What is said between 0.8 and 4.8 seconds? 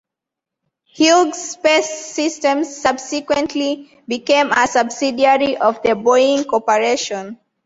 Hughes Space Systems subsequently became a